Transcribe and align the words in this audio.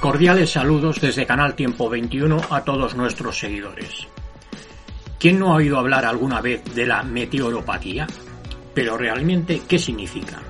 Cordiales 0.00 0.52
saludos 0.52 0.98
desde 0.98 1.26
Canal 1.26 1.54
Tiempo 1.54 1.90
21 1.90 2.40
a 2.48 2.64
todos 2.64 2.94
nuestros 2.94 3.38
seguidores. 3.38 4.08
¿Quién 5.18 5.38
no 5.38 5.52
ha 5.52 5.56
oído 5.56 5.78
hablar 5.78 6.06
alguna 6.06 6.40
vez 6.40 6.64
de 6.74 6.86
la 6.86 7.02
meteoropatía? 7.02 8.06
Pero 8.72 8.96
realmente, 8.96 9.60
¿qué 9.68 9.78
significa? 9.78 10.40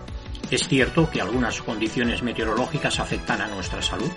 ¿Es 0.53 0.69
cierto 0.69 1.11
que 1.11 1.21
algunas 1.21 1.61
condiciones 1.63 2.23
meteorológicas 2.23 3.01
afectan 3.01 3.41
a 3.41 3.49
nuestra 3.49 3.83
salud? 3.83 4.11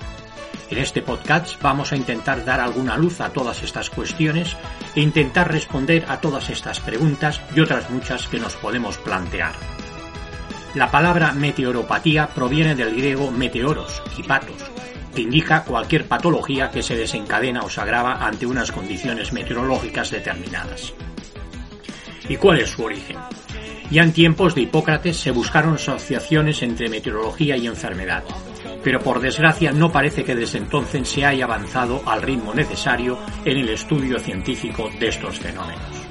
En 0.69 0.77
este 0.77 1.01
podcast 1.01 1.59
vamos 1.63 1.91
a 1.91 1.95
intentar 1.95 2.45
dar 2.45 2.59
alguna 2.59 2.95
luz 2.95 3.19
a 3.19 3.33
todas 3.33 3.63
estas 3.63 3.89
cuestiones 3.89 4.55
e 4.93 5.01
intentar 5.01 5.51
responder 5.51 6.05
a 6.09 6.21
todas 6.21 6.51
estas 6.51 6.79
preguntas 6.79 7.41
y 7.55 7.59
otras 7.59 7.89
muchas 7.89 8.27
que 8.27 8.39
nos 8.39 8.55
podemos 8.55 8.99
plantear. 8.99 9.53
La 10.75 10.91
palabra 10.91 11.31
meteoropatía 11.33 12.27
proviene 12.27 12.75
del 12.75 12.95
griego 12.95 13.31
meteoros 13.31 14.01
y 14.17 14.23
patos, 14.23 14.72
que 15.13 15.21
indica 15.21 15.63
cualquier 15.63 16.07
patología 16.07 16.71
que 16.71 16.83
se 16.83 16.95
desencadena 16.95 17.61
o 17.61 17.69
se 17.69 17.81
agrava 17.81 18.25
ante 18.25 18.45
unas 18.45 18.71
condiciones 18.71 19.33
meteorológicas 19.33 20.11
determinadas. 20.11 20.93
¿Y 22.27 22.37
cuál 22.37 22.59
es 22.59 22.69
su 22.69 22.83
origen? 22.83 23.17
Ya 23.91 24.01
en 24.01 24.13
tiempos 24.13 24.55
de 24.55 24.61
Hipócrates 24.61 25.17
se 25.17 25.31
buscaron 25.31 25.75
asociaciones 25.75 26.63
entre 26.63 26.89
meteorología 26.89 27.57
y 27.57 27.67
enfermedad, 27.67 28.23
pero 28.83 28.99
por 28.99 29.19
desgracia 29.19 29.71
no 29.71 29.91
parece 29.91 30.23
que 30.23 30.35
desde 30.35 30.57
entonces 30.57 31.07
se 31.07 31.25
haya 31.25 31.45
avanzado 31.45 32.01
al 32.05 32.21
ritmo 32.21 32.53
necesario 32.53 33.19
en 33.45 33.57
el 33.57 33.69
estudio 33.69 34.19
científico 34.19 34.89
de 34.99 35.09
estos 35.09 35.39
fenómenos. 35.39 36.03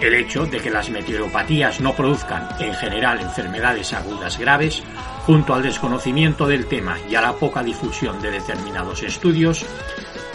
El 0.00 0.14
hecho 0.14 0.44
de 0.44 0.58
que 0.58 0.70
las 0.70 0.90
meteoropatías 0.90 1.80
no 1.80 1.94
produzcan 1.94 2.48
en 2.60 2.74
general 2.74 3.20
enfermedades 3.20 3.94
agudas 3.94 4.38
graves, 4.38 4.82
junto 5.26 5.54
al 5.54 5.62
desconocimiento 5.62 6.46
del 6.46 6.66
tema 6.66 6.96
y 7.10 7.16
a 7.16 7.20
la 7.20 7.32
poca 7.32 7.60
difusión 7.64 8.22
de 8.22 8.30
determinados 8.30 9.02
estudios, 9.02 9.66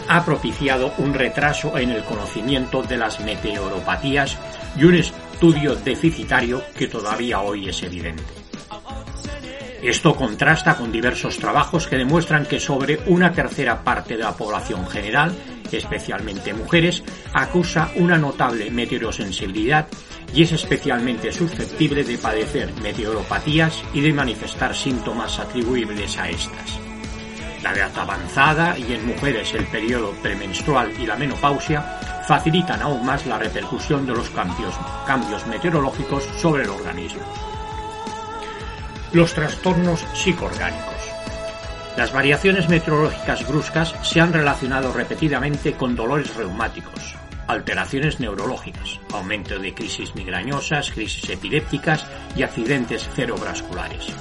ha 0.06 0.22
propiciado 0.22 0.92
un 0.98 1.14
retraso 1.14 1.78
en 1.78 1.90
el 1.90 2.04
conocimiento 2.04 2.82
de 2.82 2.98
las 2.98 3.18
meteoropatías 3.20 4.36
y 4.76 4.84
un 4.84 4.96
estudio 4.96 5.74
deficitario 5.76 6.62
que 6.76 6.88
todavía 6.88 7.40
hoy 7.40 7.70
es 7.70 7.82
evidente. 7.82 8.22
Esto 9.82 10.14
contrasta 10.14 10.76
con 10.76 10.92
diversos 10.92 11.38
trabajos 11.38 11.86
que 11.86 11.96
demuestran 11.96 12.44
que 12.44 12.60
sobre 12.60 13.00
una 13.06 13.32
tercera 13.32 13.82
parte 13.82 14.18
de 14.18 14.22
la 14.22 14.36
población 14.36 14.86
general, 14.86 15.34
especialmente 15.72 16.52
mujeres, 16.52 17.02
acusa 17.32 17.90
una 17.96 18.18
notable 18.18 18.70
meteorosensibilidad 18.70 19.88
y 20.34 20.42
es 20.42 20.52
especialmente 20.52 21.32
susceptible 21.32 22.04
de 22.04 22.18
padecer 22.18 22.72
meteoropatías 22.82 23.82
y 23.92 24.00
de 24.00 24.12
manifestar 24.12 24.74
síntomas 24.74 25.38
atribuibles 25.38 26.16
a 26.18 26.28
estas. 26.28 26.80
La 27.62 27.72
edad 27.72 27.96
avanzada 27.96 28.76
y 28.78 28.92
en 28.92 29.06
mujeres 29.06 29.54
el 29.54 29.66
periodo 29.66 30.10
premenstrual 30.22 30.92
y 30.98 31.06
la 31.06 31.16
menopausia 31.16 31.82
facilitan 32.26 32.82
aún 32.82 33.04
más 33.04 33.26
la 33.26 33.38
repercusión 33.38 34.06
de 34.06 34.14
los 34.14 34.30
cambios, 34.30 34.74
cambios 35.06 35.46
meteorológicos 35.46 36.24
sobre 36.40 36.64
el 36.64 36.70
organismo. 36.70 37.22
Los 39.12 39.34
trastornos 39.34 40.00
psicoorgánicos. 40.14 40.92
Las 41.96 42.12
variaciones 42.12 42.68
meteorológicas 42.68 43.46
bruscas 43.46 43.94
se 44.02 44.20
han 44.20 44.32
relacionado 44.32 44.92
repetidamente 44.92 45.74
con 45.74 45.94
dolores 45.94 46.34
reumáticos, 46.34 47.14
alteraciones 47.46 48.20
neurológicas, 48.20 49.00
aumento 49.12 49.58
de 49.58 49.74
crisis 49.74 50.14
migrañosas, 50.14 50.90
crisis 50.90 51.28
epilépticas 51.30 52.06
y 52.36 52.42
accidentes 52.42 53.08
cerebrovasculares. 53.14 54.12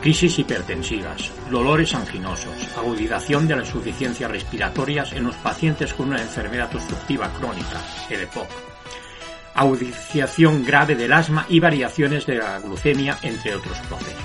Crisis 0.00 0.38
hipertensivas, 0.38 1.30
dolores 1.50 1.94
anginosos, 1.94 2.54
agudización 2.76 3.46
de 3.46 3.56
la 3.56 3.62
insuficiencia 3.62 4.28
respiratoria 4.28 5.04
en 5.12 5.24
los 5.24 5.36
pacientes 5.36 5.92
con 5.92 6.08
una 6.08 6.22
enfermedad 6.22 6.74
obstructiva 6.74 7.30
crónica, 7.34 7.80
EDPOC, 8.08 8.48
agudización 9.54 10.64
grave 10.64 10.94
del 10.94 11.12
asma 11.12 11.44
y 11.48 11.60
variaciones 11.60 12.24
de 12.24 12.36
la 12.36 12.58
glucemia, 12.60 13.18
entre 13.22 13.54
otros 13.54 13.78
procesos. 13.80 14.24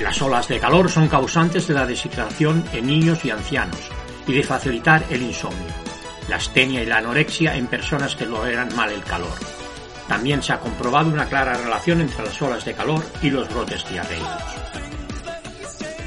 Las 0.00 0.20
olas 0.20 0.48
de 0.48 0.58
calor 0.58 0.90
son 0.90 1.06
causantes 1.06 1.68
de 1.68 1.74
la 1.74 1.86
deshidratación 1.86 2.64
en 2.72 2.86
niños 2.86 3.24
y 3.24 3.30
ancianos 3.30 3.78
y 4.26 4.32
de 4.32 4.42
facilitar 4.42 5.04
el 5.10 5.22
insomnio, 5.22 5.72
la 6.28 6.36
astenia 6.36 6.82
y 6.82 6.86
la 6.86 6.98
anorexia 6.98 7.56
en 7.56 7.66
personas 7.66 8.16
que 8.16 8.26
toleran 8.26 8.74
mal 8.74 8.90
el 8.90 9.02
calor. 9.02 9.32
También 10.08 10.42
se 10.42 10.52
ha 10.52 10.60
comprobado 10.60 11.08
una 11.08 11.26
clara 11.26 11.54
relación 11.54 12.00
entre 12.00 12.24
las 12.24 12.40
olas 12.42 12.64
de 12.64 12.74
calor 12.74 13.02
y 13.22 13.30
los 13.30 13.48
brotes 13.48 13.88
diarreicos. 13.88 14.62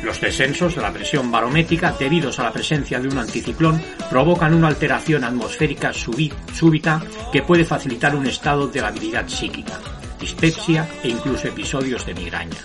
Los 0.03 0.21
descensos 0.21 0.75
de 0.75 0.81
la 0.81 0.93
presión 0.93 1.31
barométrica 1.31 1.95
debidos 1.97 2.37
a 2.37 2.43
la 2.43 2.53
presencia 2.53 2.99
de 2.99 3.07
un 3.07 3.17
anticiclón 3.17 3.81
provocan 4.09 4.53
una 4.53 4.67
alteración 4.67 5.23
atmosférica 5.23 5.91
súbita 5.93 7.01
que 7.31 7.41
puede 7.41 7.65
facilitar 7.65 8.15
un 8.15 8.27
estado 8.27 8.67
de 8.67 8.81
labilidad 8.81 9.27
psíquica, 9.27 9.79
dispepsia 10.19 10.87
e 11.01 11.09
incluso 11.09 11.47
episodios 11.47 12.05
de 12.05 12.13
migraña. 12.13 12.57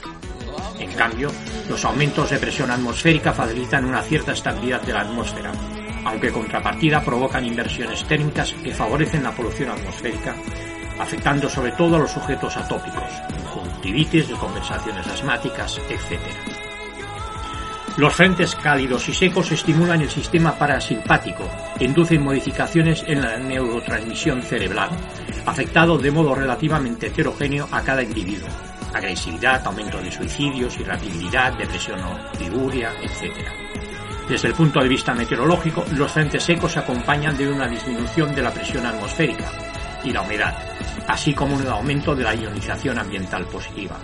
En 0.78 0.93
cambio, 0.93 1.31
los 1.69 1.84
aumentos 1.84 2.28
de 2.28 2.39
presión 2.39 2.71
atmosférica 2.71 3.33
facilitan 3.33 3.87
una 3.87 4.03
cierta 4.03 4.33
estabilidad 4.33 4.83
de 4.83 4.93
la 4.93 5.00
atmósfera, 5.00 5.53
aunque 6.05 6.31
contrapartida 6.31 7.03
provocan 7.03 7.44
inversiones 7.44 8.05
térmicas 8.05 8.53
que 8.62 8.75
favorecen 8.75 9.22
la 9.22 9.33
polución 9.33 9.71
atmosférica, 9.71 10.34
afectando 10.99 11.49
sobre 11.49 11.72
todo 11.72 11.97
a 11.97 11.99
los 12.00 12.11
sujetos 12.11 12.56
atópicos, 12.56 13.12
conjuntivitis, 13.53 14.28
conversaciones 14.31 15.06
asmáticas, 15.06 15.78
etc. 15.89 16.21
Los 17.97 18.15
frentes 18.15 18.55
cálidos 18.55 19.09
y 19.09 19.15
secos 19.15 19.50
estimulan 19.53 20.00
el 20.00 20.10
sistema 20.10 20.55
parasimpático, 20.55 21.44
inducen 21.81 22.22
modificaciones 22.22 23.05
en 23.06 23.21
la 23.21 23.37
neurotransmisión 23.37 24.43
cerebral, 24.43 24.91
afectado 25.44 25.99
de 25.99 26.10
modo 26.10 26.34
relativamente 26.34 27.09
heterogéneo 27.09 27.69
a 27.71 27.83
cada 27.83 28.03
individuo. 28.03 28.49
Agresividad, 28.94 29.66
aumento 29.66 30.00
de 30.00 30.10
suicidios, 30.10 30.78
irritabilidad, 30.78 31.53
depresión 31.55 32.00
o 32.00 32.41
etc. 32.41 33.69
Desde 34.30 34.46
el 34.46 34.54
punto 34.54 34.78
de 34.78 34.88
vista 34.88 35.12
meteorológico, 35.12 35.84
los 35.96 36.12
frentes 36.12 36.44
secos 36.44 36.70
se 36.70 36.78
acompañan 36.78 37.36
de 37.36 37.48
una 37.48 37.66
disminución 37.66 38.32
de 38.32 38.42
la 38.42 38.54
presión 38.54 38.86
atmosférica 38.86 39.50
y 40.04 40.12
la 40.12 40.22
humedad, 40.22 40.56
así 41.08 41.34
como 41.34 41.56
un 41.56 41.66
aumento 41.66 42.14
de 42.14 42.22
la 42.22 42.36
ionización 42.36 43.00
ambiental 43.00 43.44
positiva. 43.46 43.98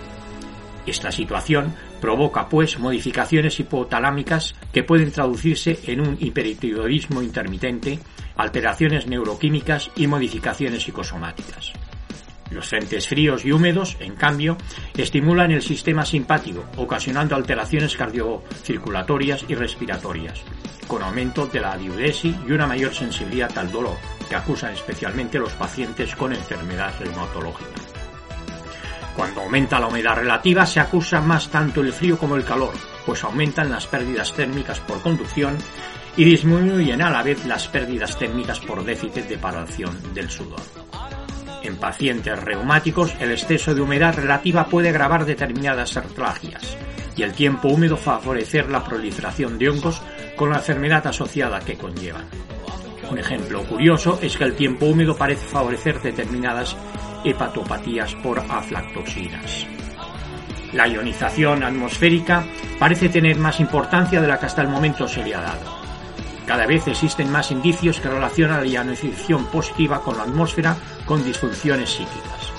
Esta 0.85 1.13
situación 1.13 1.73
provoca, 2.01 2.49
pues, 2.49 2.77
modificaciones 2.77 3.57
hipotalámicas 3.61 4.53
que 4.73 4.83
pueden 4.83 5.13
traducirse 5.13 5.79
en 5.85 6.01
un 6.01 6.17
hipertiroidismo 6.19 7.21
intermitente, 7.21 7.97
alteraciones 8.35 9.07
neuroquímicas 9.07 9.91
y 9.95 10.07
modificaciones 10.07 10.83
psicosomáticas. 10.83 11.71
Los 12.51 12.67
frentes 12.67 13.07
fríos 13.07 13.43
y 13.45 13.51
húmedos, 13.51 13.97
en 13.99 14.15
cambio, 14.15 14.57
estimulan 14.95 15.51
el 15.51 15.61
sistema 15.61 16.05
simpático, 16.05 16.65
ocasionando 16.77 17.35
alteraciones 17.35 17.95
cardiocirculatorias 17.95 19.45
y 19.47 19.55
respiratorias, 19.55 20.41
con 20.87 21.03
aumento 21.03 21.47
de 21.47 21.59
la 21.59 21.77
diuresis 21.77 22.35
y 22.47 22.51
una 22.51 22.67
mayor 22.67 22.93
sensibilidad 22.93 23.55
al 23.57 23.71
dolor, 23.71 23.97
que 24.29 24.35
acusan 24.35 24.73
especialmente 24.73 25.39
los 25.39 25.53
pacientes 25.53 26.15
con 26.15 26.33
enfermedad 26.33 26.93
reumatológica. 26.99 27.81
Cuando 29.15 29.41
aumenta 29.41 29.79
la 29.79 29.87
humedad 29.87 30.15
relativa 30.15 30.65
se 30.65 30.79
acusa 30.79 31.19
más 31.19 31.49
tanto 31.49 31.81
el 31.81 31.91
frío 31.91 32.19
como 32.19 32.35
el 32.35 32.45
calor, 32.45 32.73
pues 33.03 33.23
aumentan 33.23 33.71
las 33.71 33.87
pérdidas 33.87 34.31
térmicas 34.33 34.79
por 34.81 35.01
conducción 35.01 35.57
y 36.15 36.23
disminuyen 36.23 37.01
a 37.01 37.09
la 37.09 37.23
vez 37.23 37.43
las 37.45 37.67
pérdidas 37.67 38.17
térmicas 38.17 38.59
por 38.59 38.85
déficit 38.85 39.25
de 39.25 39.37
paración 39.39 40.13
del 40.13 40.29
sudor. 40.29 40.86
En 41.67 41.75
pacientes 41.75 42.41
reumáticos, 42.41 43.13
el 43.19 43.31
exceso 43.31 43.75
de 43.75 43.81
humedad 43.81 44.15
relativa 44.15 44.67
puede 44.67 44.87
agravar 44.87 45.25
determinadas 45.25 45.97
artralgias 45.97 46.77
y 47.17 47.23
el 47.23 47.33
tiempo 47.33 47.67
húmedo 47.67 47.97
favorecer 47.97 48.69
la 48.69 48.85
proliferación 48.85 49.57
de 49.57 49.67
hongos 49.67 50.01
con 50.37 50.49
la 50.49 50.59
enfermedad 50.59 51.05
asociada 51.05 51.59
que 51.59 51.75
conllevan. 51.75 52.23
Un 53.11 53.17
ejemplo 53.17 53.63
curioso 53.63 54.17
es 54.21 54.37
que 54.37 54.45
el 54.45 54.55
tiempo 54.55 54.85
húmedo 54.85 55.17
parece 55.17 55.45
favorecer 55.45 56.01
determinadas 56.01 56.77
hepatopatías 57.25 58.15
por 58.15 58.39
aflatoxinas. 58.39 59.67
La 60.71 60.87
ionización 60.87 61.63
atmosférica 61.63 62.45
parece 62.79 63.09
tener 63.09 63.37
más 63.39 63.59
importancia 63.59 64.21
de 64.21 64.27
la 64.29 64.39
que 64.39 64.45
hasta 64.45 64.61
el 64.61 64.69
momento 64.69 65.05
se 65.05 65.21
le 65.21 65.35
ha 65.35 65.41
dado. 65.41 65.76
Cada 66.47 66.65
vez 66.65 66.87
existen 66.87 67.29
más 67.29 67.51
indicios 67.51 67.99
que 67.99 68.07
relacionan 68.07 68.61
la 68.61 68.67
ionización 68.67 69.45
positiva 69.47 70.01
con 70.01 70.15
la 70.17 70.23
atmósfera 70.23 70.77
con 71.05 71.23
disfunciones 71.23 71.89
psíquicas. 71.89 72.53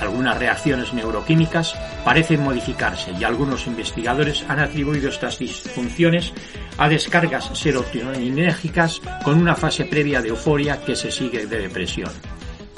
Algunas 0.00 0.38
reacciones 0.38 0.92
neuroquímicas 0.94 1.76
parecen 2.04 2.42
modificarse 2.42 3.12
y 3.12 3.22
algunos 3.22 3.66
investigadores 3.66 4.44
han 4.48 4.58
atribuido 4.58 5.10
estas 5.10 5.38
disfunciones 5.38 6.32
a 6.78 6.88
descargas 6.88 7.50
serotoninérgicas 7.52 9.00
con 9.22 9.38
una 9.38 9.54
fase 9.54 9.84
previa 9.84 10.22
de 10.22 10.30
euforia 10.30 10.82
que 10.82 10.96
se 10.96 11.12
sigue 11.12 11.46
de 11.46 11.58
depresión. 11.60 12.10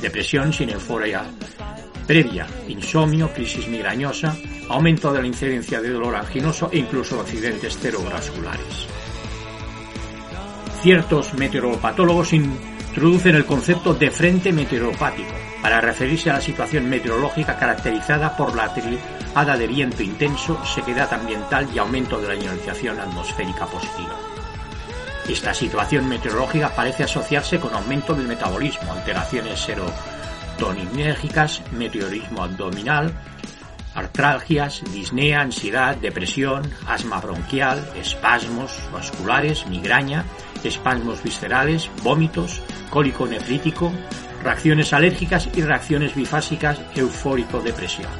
Depresión 0.03 0.53
sin 0.53 0.69
euforia 0.71 1.25
previa, 2.07 2.47
insomnio, 2.69 3.33
crisis 3.33 3.67
migrañosa, 3.69 4.37
aumento 4.69 5.13
de 5.13 5.23
la 5.23 5.27
incidencia 5.27 5.81
de 5.81 5.91
dolor 5.91 6.17
anginoso 6.17 6.69
e 6.73 6.79
incluso 6.79 7.21
accidentes 7.21 7.79
cerebrovasculares. 7.79 9.04
Ciertos 10.85 11.33
meteoropatólogos 11.33 12.35
introducen 12.35 13.37
el 13.37 13.47
concepto 13.47 13.95
de 13.95 14.11
frente 14.11 14.53
meteoropático 14.53 15.33
para 15.63 15.81
referirse 15.81 16.29
a 16.29 16.35
la 16.35 16.43
situación 16.43 16.91
meteorológica 16.91 17.57
caracterizada 17.57 18.37
por 18.37 18.55
la 18.55 18.75
triada 18.75 19.57
de 19.57 19.67
viento 19.67 20.03
intenso, 20.03 20.63
sequedad 20.63 21.11
ambiental 21.15 21.67
y 21.75 21.79
aumento 21.79 22.21
de 22.21 22.29
la 22.29 22.35
ionización 22.35 23.01
atmosférica 23.01 23.65
positiva. 23.65 24.15
Esta 25.27 25.55
situación 25.55 26.07
meteorológica 26.07 26.69
parece 26.77 27.05
asociarse 27.05 27.59
con 27.59 27.73
aumento 27.73 28.13
del 28.13 28.29
metabolismo, 28.29 28.93
alteraciones 28.93 29.61
serotoninérgicas, 29.61 31.63
meteorismo 31.73 32.43
abdominal, 32.43 33.11
artralgias, 33.95 34.83
disnea, 34.93 35.41
ansiedad, 35.41 35.97
depresión, 35.97 36.71
asma 36.87 37.23
bronquial, 37.23 37.91
espasmos 37.97 38.71
vasculares, 38.93 39.67
migraña, 39.67 40.27
espasmos 40.69 41.23
viscerales, 41.23 41.91
vómitos, 42.03 42.63
cólico 42.91 43.27
nefrítico, 43.27 43.93
reacciones 44.43 44.93
alérgicas 44.93 45.49
y 45.55 45.63
reacciones 45.63 46.15
bifásicas 46.15 46.81
eufórico-depresión. 46.95 48.11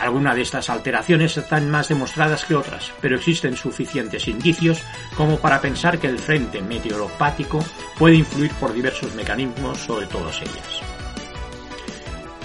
Algunas 0.00 0.34
de 0.34 0.42
estas 0.42 0.68
alteraciones 0.68 1.36
están 1.36 1.70
más 1.70 1.88
demostradas 1.88 2.44
que 2.44 2.56
otras, 2.56 2.92
pero 3.00 3.14
existen 3.14 3.56
suficientes 3.56 4.26
indicios 4.26 4.82
como 5.16 5.38
para 5.38 5.60
pensar 5.60 5.98
que 6.00 6.08
el 6.08 6.18
frente 6.18 6.60
meteoropático 6.60 7.60
puede 7.98 8.16
influir 8.16 8.50
por 8.54 8.72
diversos 8.72 9.14
mecanismos 9.14 9.78
sobre 9.78 10.06
todas 10.06 10.40
ellas. 10.40 11.01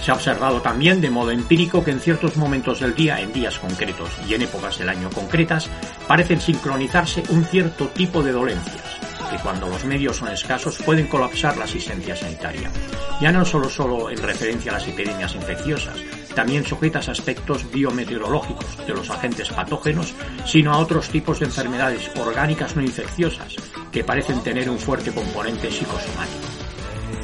Se 0.07 0.11
ha 0.11 0.15
observado 0.15 0.61
también 0.61 1.01
de 1.01 1.09
modo 1.09 1.31
empírico 1.31 1.83
que 1.83 1.91
en 1.91 1.99
ciertos 1.99 2.37
momentos 2.37 2.79
del 2.79 2.95
día, 2.95 3.19
en 3.19 3.33
días 3.33 3.59
concretos 3.59 4.09
y 4.25 4.35
en 4.35 4.43
épocas 4.43 4.79
del 4.79 4.87
año 4.87 5.09
concretas, 5.09 5.69
parecen 6.07 6.39
sincronizarse 6.39 7.23
un 7.27 7.43
cierto 7.43 7.89
tipo 7.89 8.23
de 8.23 8.31
dolencias, 8.31 8.85
que 9.29 9.37
cuando 9.39 9.67
los 9.67 9.83
medios 9.83 10.15
son 10.15 10.29
escasos 10.29 10.77
pueden 10.77 11.07
colapsar 11.07 11.57
la 11.57 11.65
asistencia 11.65 12.15
sanitaria. 12.15 12.71
Ya 13.19 13.33
no 13.33 13.43
solo, 13.43 13.67
solo 13.67 14.09
en 14.09 14.23
referencia 14.23 14.71
a 14.71 14.75
las 14.75 14.87
epidemias 14.87 15.35
infecciosas, 15.35 15.97
también 16.33 16.63
sujetas 16.63 17.09
a 17.09 17.11
aspectos 17.11 17.69
biometeorológicos 17.69 18.87
de 18.87 18.93
los 18.93 19.09
agentes 19.09 19.49
patógenos, 19.49 20.13
sino 20.45 20.71
a 20.71 20.77
otros 20.77 21.09
tipos 21.09 21.41
de 21.41 21.47
enfermedades 21.47 22.09
orgánicas 22.17 22.77
no 22.77 22.81
infecciosas, 22.81 23.57
que 23.91 24.05
parecen 24.05 24.41
tener 24.41 24.69
un 24.69 24.79
fuerte 24.79 25.11
componente 25.11 25.69
psicosomático. 25.69 26.47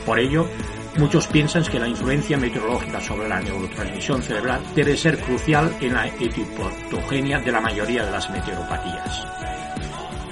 Por 0.06 0.20
ello, 0.20 0.50
Muchos 0.98 1.26
piensan 1.28 1.64
que 1.64 1.80
la 1.80 1.88
influencia 1.88 2.38
meteorológica 2.38 3.02
sobre 3.02 3.28
la 3.28 3.42
neurotransmisión 3.42 4.22
cerebral 4.22 4.62
debe 4.76 4.96
ser 4.96 5.20
crucial 5.20 5.76
en 5.82 5.94
la 5.94 6.08
etipatogenia 6.08 7.40
de 7.40 7.52
la 7.52 7.60
mayoría 7.60 8.06
de 8.06 8.12
las 8.12 8.30
meteoropatías. 8.30 9.26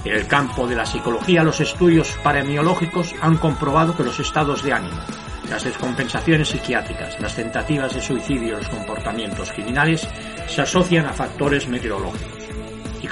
En 0.05 0.15
el 0.15 0.27
campo 0.27 0.67
de 0.67 0.75
la 0.75 0.85
psicología, 0.85 1.43
los 1.43 1.59
estudios 1.61 2.15
paremiológicos 2.23 3.15
han 3.21 3.37
comprobado 3.37 3.97
que 3.97 4.03
los 4.03 4.19
estados 4.19 4.63
de 4.63 4.73
ánimo, 4.73 5.01
las 5.49 5.63
descompensaciones 5.63 6.49
psiquiátricas, 6.49 7.19
las 7.19 7.35
tentativas 7.35 7.95
de 7.95 8.01
suicidio 8.01 8.49
y 8.49 8.61
los 8.61 8.69
comportamientos 8.69 9.51
criminales 9.51 10.07
se 10.47 10.61
asocian 10.61 11.07
a 11.07 11.13
factores 11.13 11.67
meteorológicos 11.67 12.40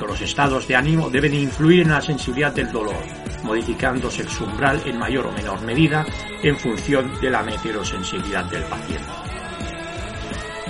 los 0.07 0.21
estados 0.21 0.67
de 0.67 0.75
ánimo 0.75 1.09
deben 1.09 1.33
influir 1.33 1.81
en 1.81 1.89
la 1.89 2.01
sensibilidad 2.01 2.53
del 2.53 2.71
dolor, 2.71 3.01
modificándose 3.43 4.21
el 4.21 4.29
umbral 4.41 4.81
en 4.85 4.97
mayor 4.97 5.27
o 5.27 5.31
menor 5.31 5.61
medida 5.61 6.05
en 6.43 6.57
función 6.57 7.19
de 7.19 7.29
la 7.29 7.43
meteorosensibilidad 7.43 8.45
del 8.45 8.63
paciente. 8.63 9.11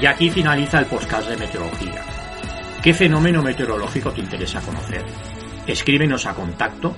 Y 0.01 0.05
aquí 0.05 0.29
finaliza 0.29 0.79
el 0.79 0.85
podcast 0.85 1.29
de 1.29 1.37
meteorología. 1.37 2.03
¿Qué 2.81 2.93
fenómeno 2.93 3.43
meteorológico 3.43 4.11
te 4.11 4.21
interesa 4.21 4.61
conocer? 4.61 5.03
Escríbenos 5.67 6.25
a 6.25 6.33
contacto 6.33 6.95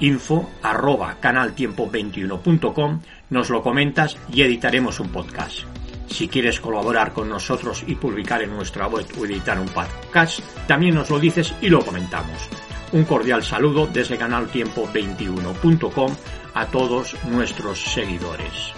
info 0.00 0.50
arroba 0.62 1.16
canaltiempo21.com, 1.20 3.00
nos 3.30 3.50
lo 3.50 3.62
comentas 3.62 4.16
y 4.32 4.42
editaremos 4.42 4.98
un 4.98 5.10
podcast. 5.10 5.79
Si 6.10 6.28
quieres 6.28 6.60
colaborar 6.60 7.12
con 7.12 7.28
nosotros 7.28 7.84
y 7.86 7.94
publicar 7.94 8.42
en 8.42 8.50
nuestra 8.50 8.86
web 8.88 9.06
o 9.18 9.24
editar 9.24 9.58
un 9.58 9.68
podcast, 9.68 10.40
también 10.66 10.94
nos 10.94 11.08
lo 11.08 11.18
dices 11.18 11.54
y 11.60 11.68
lo 11.68 11.84
comentamos. 11.84 12.48
Un 12.92 13.04
cordial 13.04 13.42
saludo 13.42 13.86
desde 13.86 14.18
canaltiempo21.com 14.18 16.12
a 16.54 16.66
todos 16.66 17.16
nuestros 17.24 17.80
seguidores. 17.80 18.74